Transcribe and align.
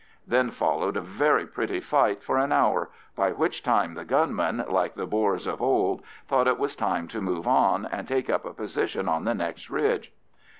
Then 0.25 0.49
followed 0.49 0.97
a 0.97 1.01
very 1.01 1.45
pretty 1.45 1.79
fight 1.79 2.23
for 2.23 2.39
an 2.39 2.51
hour, 2.51 2.89
by 3.15 3.33
which 3.33 3.61
time 3.61 3.93
the 3.93 4.03
gunmen, 4.03 4.65
like 4.67 4.95
the 4.95 5.05
Boers 5.05 5.45
of 5.45 5.61
old, 5.61 6.01
thought 6.27 6.47
it 6.47 6.57
was 6.57 6.75
time 6.75 7.07
to 7.09 7.21
move 7.21 7.47
on 7.47 7.85
and 7.85 8.07
take 8.07 8.27
up 8.27 8.43
a 8.43 8.51
position 8.55 9.07
on 9.07 9.25
the 9.25 9.35
next 9.35 9.69
ridge. 9.69 10.11